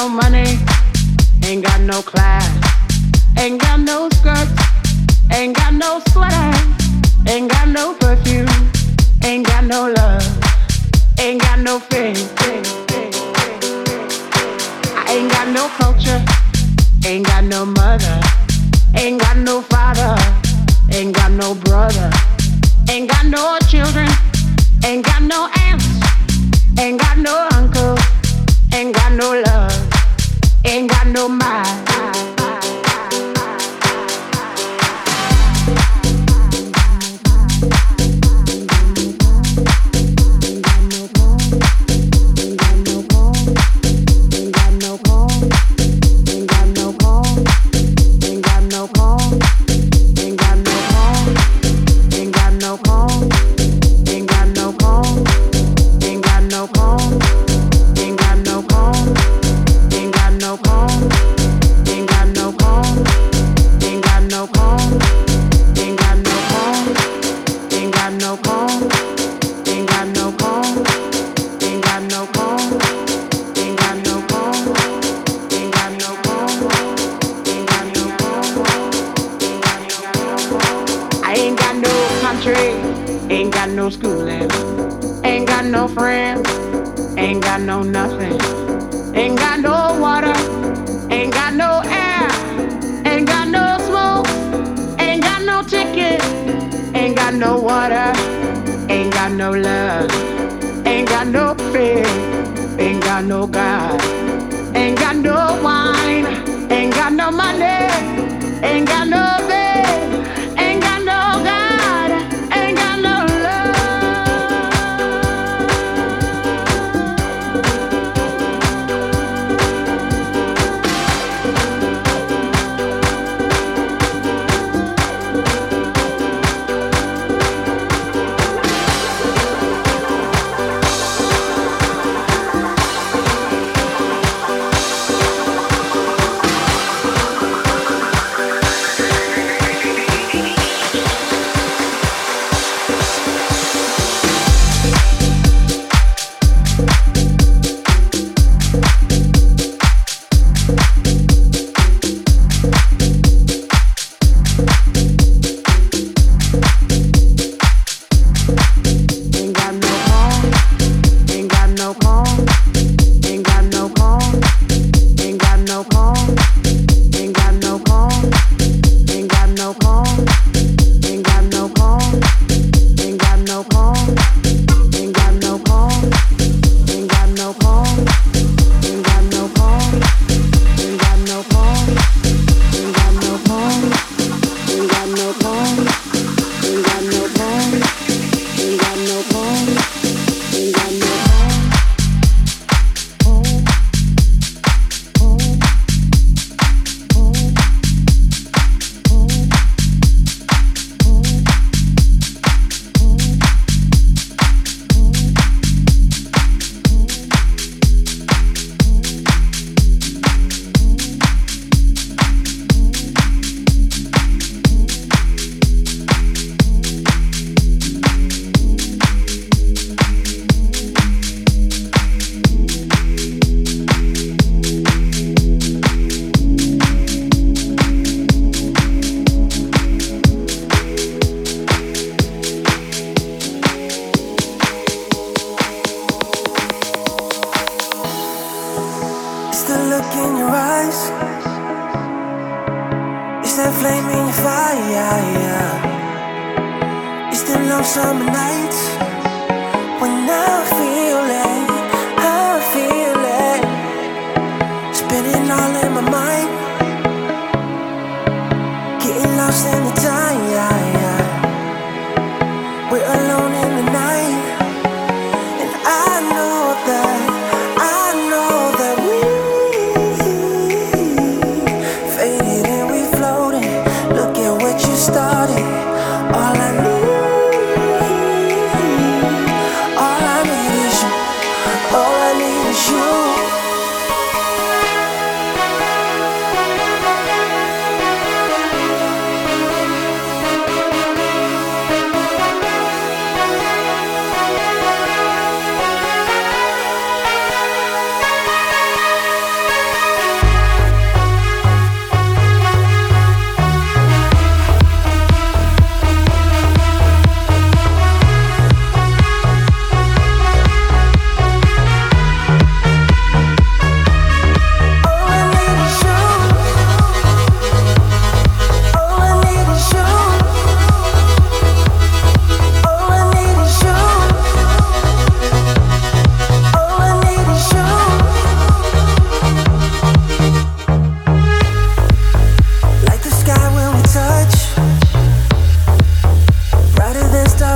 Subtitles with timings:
[0.00, 0.58] No money,
[1.44, 2.48] ain't got no class,
[3.38, 4.50] ain't got no skirts,
[5.30, 6.52] ain't got no sweater,
[7.28, 8.48] ain't got no perfume,
[9.22, 10.24] ain't got no love,
[11.18, 12.32] ain't got no faith.
[14.96, 16.20] I ain't got no culture,
[17.06, 18.20] ain't got no mother,
[18.96, 20.16] ain't got no father,
[20.94, 22.10] ain't got no brother,
[22.88, 24.08] ain't got no children.
[24.82, 25.86] Ain't got no aunts,
[26.78, 27.98] ain't got no uncle,
[28.74, 29.90] ain't got no love,
[30.64, 32.29] ain't got no mind.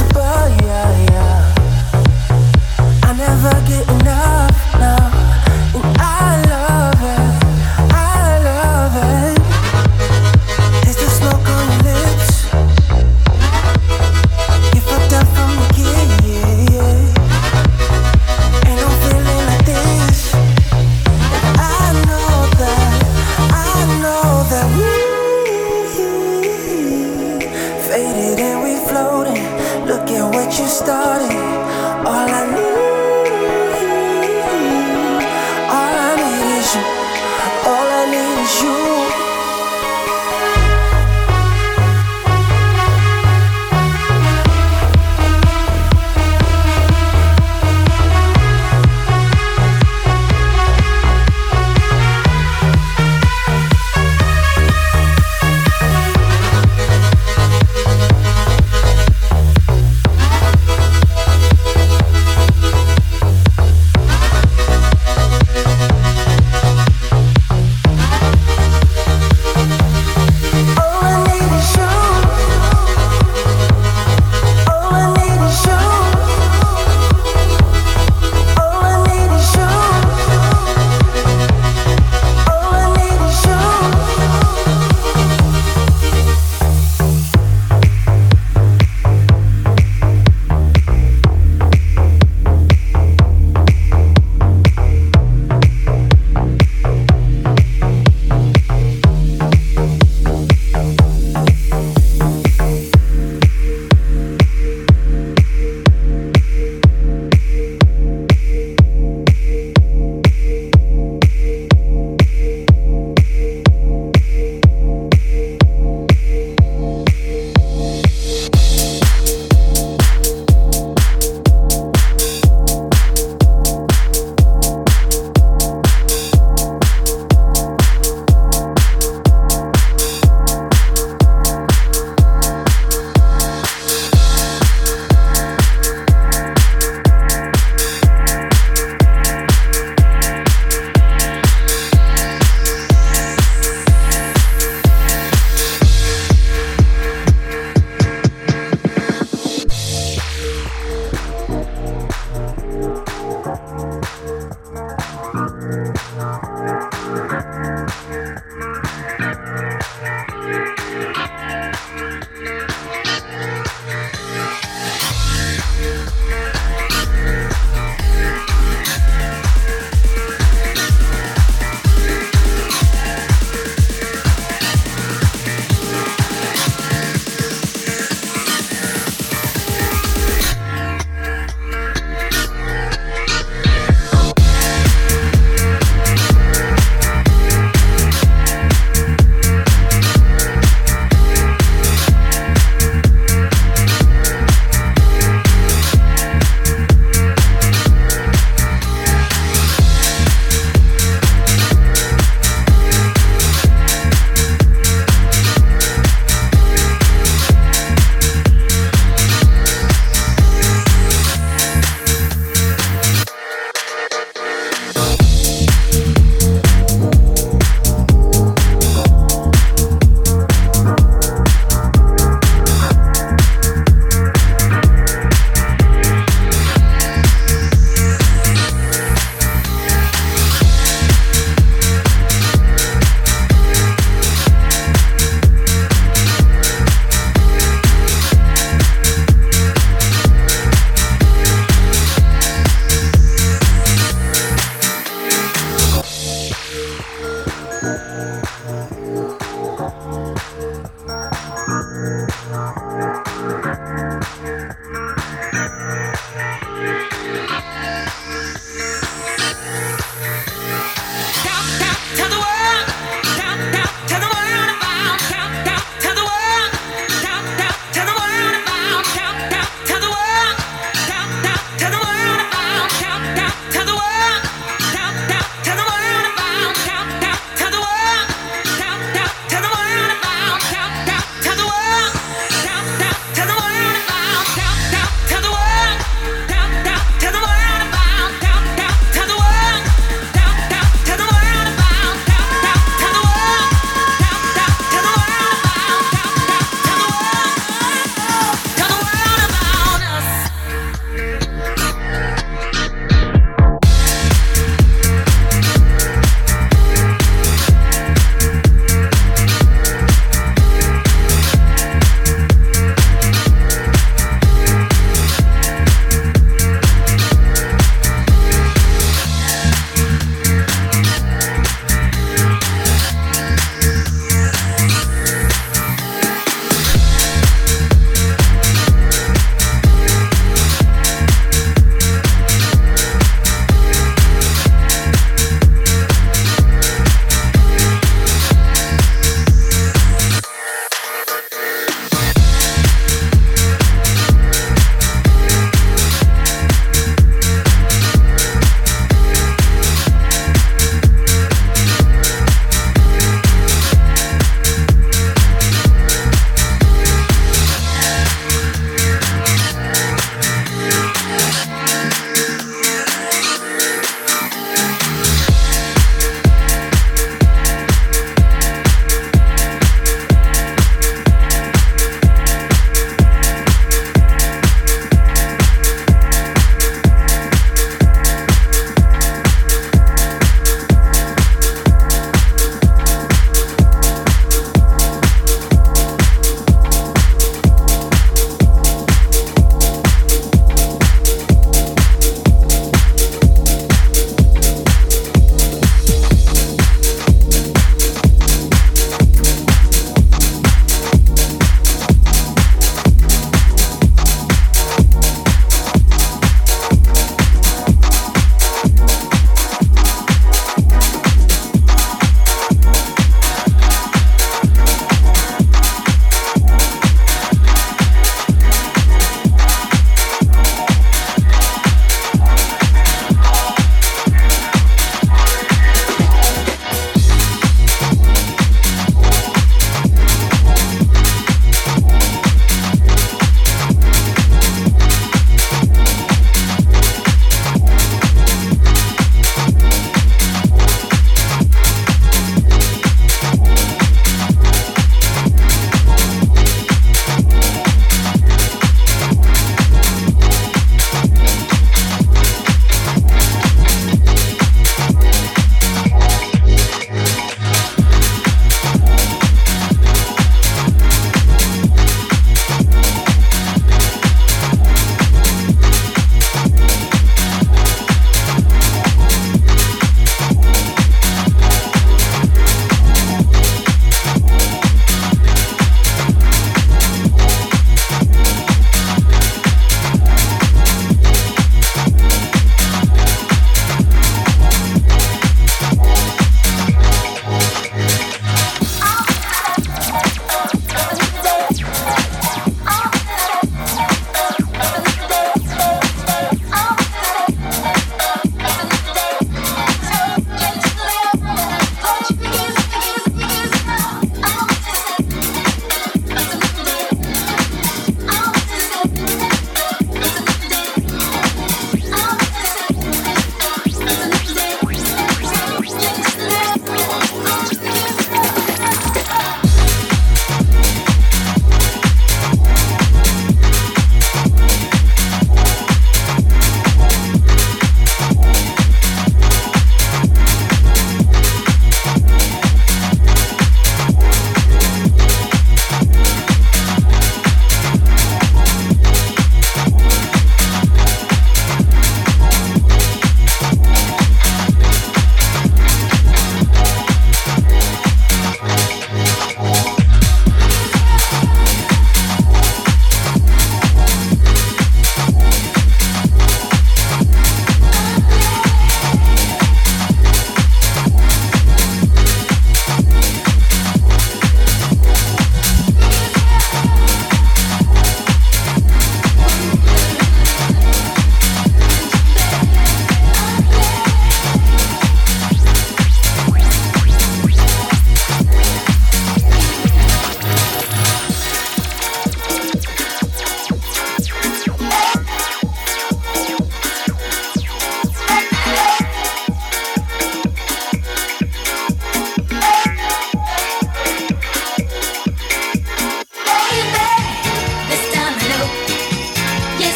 [0.00, 0.65] about you.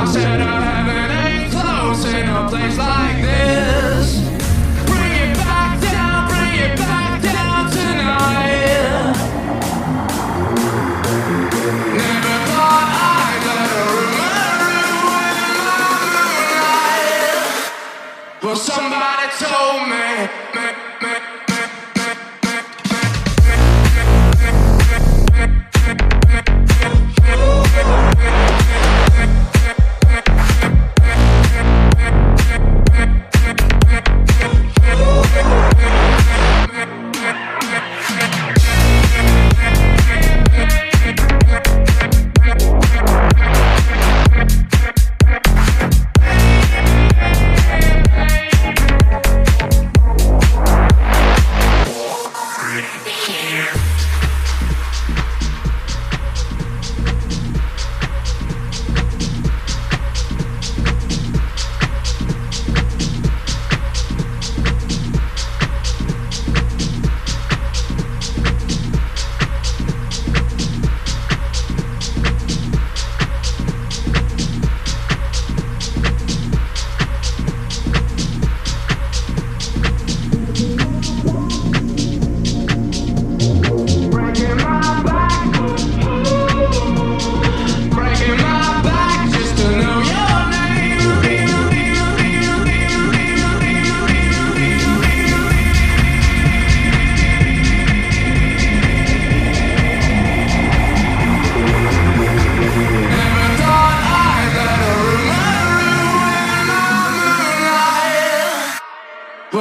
[0.00, 0.71] A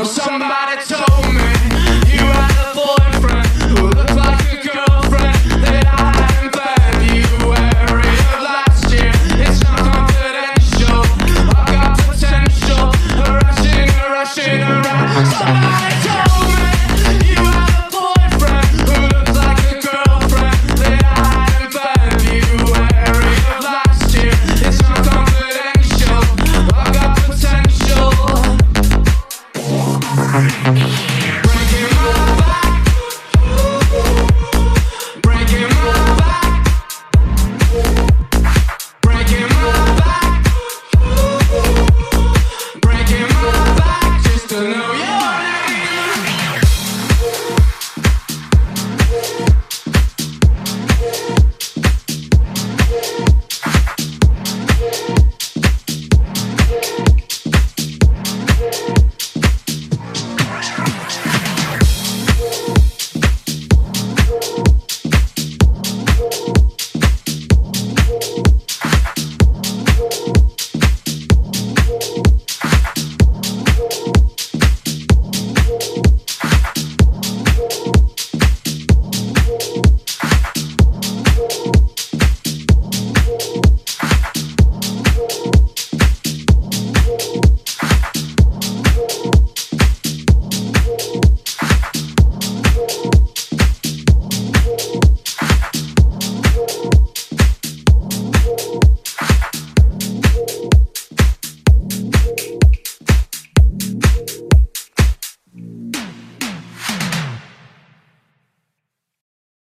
[0.04, 0.41] some